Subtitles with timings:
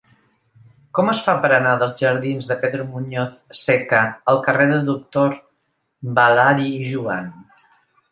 [0.99, 3.99] Com es fa per anar dels jardins de Pedro Muñoz Seca
[4.33, 5.37] al carrer del Doctor
[6.17, 7.29] Balari i Jovany?